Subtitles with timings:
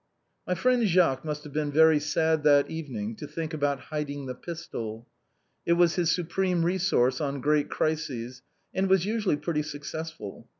[0.47, 4.33] My friend Jacques must have been very sad that evening to think about hiding the
[4.33, 5.05] pistol.
[5.63, 8.41] It was his supreme re source on great crises,
[8.73, 10.47] and was usually pretty successful.